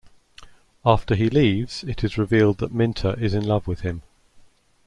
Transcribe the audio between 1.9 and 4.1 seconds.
is revealed that Minta is in love with him.